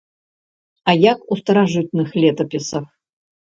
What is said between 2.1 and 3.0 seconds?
летапісах.